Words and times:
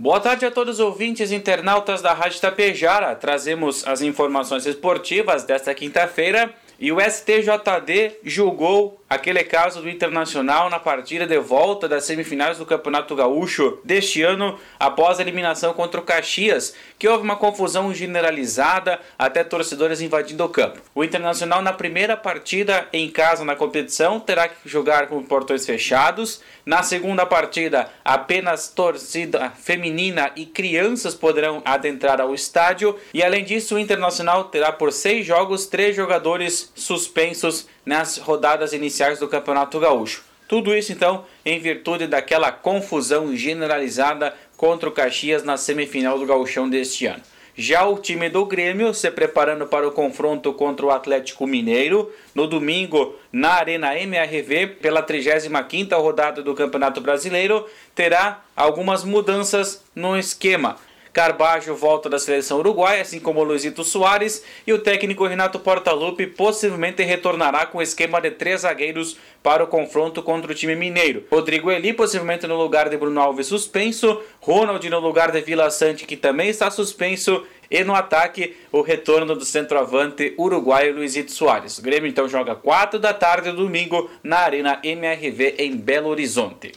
Boa 0.00 0.18
tarde 0.18 0.46
a 0.46 0.50
todos 0.50 0.76
os 0.76 0.80
ouvintes 0.80 1.30
e 1.30 1.34
internautas 1.34 2.00
da 2.00 2.14
Rádio 2.14 2.40
Tapejara. 2.40 3.14
Trazemos 3.14 3.86
as 3.86 4.00
informações 4.00 4.64
esportivas 4.64 5.44
desta 5.44 5.74
quinta-feira 5.74 6.54
e 6.80 6.90
o 6.90 6.98
STJD 6.98 8.20
julgou 8.24 8.98
aquele 9.10 9.42
caso 9.42 9.82
do 9.82 9.90
Internacional 9.90 10.70
na 10.70 10.78
partida 10.78 11.26
de 11.26 11.36
volta 11.36 11.88
das 11.88 12.04
semifinais 12.04 12.58
do 12.58 12.64
Campeonato 12.64 13.16
Gaúcho 13.16 13.80
deste 13.84 14.22
ano, 14.22 14.56
após 14.78 15.18
a 15.18 15.22
eliminação 15.22 15.74
contra 15.74 16.00
o 16.00 16.04
Caxias, 16.04 16.76
que 16.96 17.08
houve 17.08 17.24
uma 17.24 17.34
confusão 17.34 17.92
generalizada, 17.92 19.00
até 19.18 19.42
torcedores 19.42 20.00
invadindo 20.00 20.44
o 20.44 20.48
campo. 20.48 20.80
O 20.94 21.02
Internacional, 21.02 21.60
na 21.60 21.72
primeira 21.72 22.16
partida 22.16 22.86
em 22.92 23.10
casa 23.10 23.44
na 23.44 23.56
competição, 23.56 24.20
terá 24.20 24.46
que 24.46 24.56
jogar 24.64 25.08
com 25.08 25.22
portões 25.24 25.66
fechados. 25.66 26.40
Na 26.64 26.84
segunda 26.84 27.26
partida, 27.26 27.90
apenas 28.04 28.68
torcida 28.68 29.50
feminina 29.50 30.30
e 30.36 30.46
crianças 30.46 31.16
poderão 31.16 31.60
adentrar 31.64 32.20
ao 32.20 32.32
estádio. 32.32 32.96
E 33.12 33.24
além 33.24 33.44
disso, 33.44 33.74
o 33.74 33.78
Internacional 33.78 34.44
terá 34.44 34.70
por 34.70 34.92
seis 34.92 35.26
jogos 35.26 35.66
três 35.66 35.96
jogadores 35.96 36.69
suspensos 36.74 37.66
nas 37.84 38.16
rodadas 38.18 38.72
iniciais 38.72 39.18
do 39.18 39.28
Campeonato 39.28 39.78
Gaúcho. 39.78 40.24
Tudo 40.48 40.74
isso 40.74 40.92
então 40.92 41.24
em 41.44 41.60
virtude 41.60 42.06
daquela 42.06 42.50
confusão 42.50 43.36
generalizada 43.36 44.34
contra 44.56 44.88
o 44.88 44.92
Caxias 44.92 45.44
na 45.44 45.56
semifinal 45.56 46.18
do 46.18 46.26
Gauchão 46.26 46.68
deste 46.68 47.06
ano. 47.06 47.22
Já 47.56 47.84
o 47.84 47.98
time 47.98 48.28
do 48.28 48.44
Grêmio 48.46 48.94
se 48.94 49.10
preparando 49.10 49.66
para 49.66 49.86
o 49.86 49.92
confronto 49.92 50.52
contra 50.52 50.86
o 50.86 50.90
Atlético 50.90 51.46
Mineiro 51.46 52.10
no 52.34 52.46
domingo 52.46 53.16
na 53.32 53.50
Arena 53.50 53.98
MRV 53.98 54.66
pela 54.80 55.02
35ª 55.02 56.00
rodada 56.00 56.42
do 56.42 56.54
Campeonato 56.54 57.00
Brasileiro 57.00 57.66
terá 57.94 58.42
algumas 58.56 59.04
mudanças 59.04 59.84
no 59.94 60.18
esquema. 60.18 60.76
Carbajo 61.12 61.74
volta 61.74 62.08
da 62.08 62.18
seleção 62.18 62.58
uruguaia, 62.58 63.02
assim 63.02 63.18
como 63.18 63.42
Luizito 63.42 63.82
Soares, 63.82 64.44
e 64.66 64.72
o 64.72 64.78
técnico 64.78 65.26
Renato 65.26 65.58
Portaluppi 65.58 66.26
possivelmente 66.26 67.02
retornará 67.02 67.66
com 67.66 67.78
o 67.78 67.82
esquema 67.82 68.20
de 68.20 68.30
três 68.30 68.60
zagueiros 68.60 69.16
para 69.42 69.64
o 69.64 69.66
confronto 69.66 70.22
contra 70.22 70.52
o 70.52 70.54
time 70.54 70.76
mineiro. 70.76 71.24
Rodrigo 71.30 71.70
Eli 71.70 71.92
possivelmente 71.92 72.46
no 72.46 72.56
lugar 72.56 72.88
de 72.88 72.96
Bruno 72.96 73.20
Alves 73.20 73.48
suspenso, 73.48 74.22
Ronald 74.40 74.88
no 74.88 75.00
lugar 75.00 75.32
de 75.32 75.40
Vila 75.40 75.70
Sante 75.70 76.04
que 76.06 76.16
também 76.16 76.48
está 76.48 76.70
suspenso 76.70 77.44
e 77.70 77.84
no 77.84 77.94
ataque 77.94 78.56
o 78.72 78.82
retorno 78.82 79.34
do 79.34 79.44
centroavante 79.44 80.34
uruguaio 80.38 80.94
Luizito 80.94 81.32
Soares. 81.32 81.78
O 81.78 81.82
Grêmio 81.82 82.08
então 82.08 82.28
joga 82.28 82.54
4 82.54 82.98
da 82.98 83.14
tarde 83.14 83.52
domingo 83.52 84.10
na 84.22 84.38
Arena 84.38 84.80
MRV 84.82 85.54
em 85.58 85.76
Belo 85.76 86.08
Horizonte. 86.08 86.72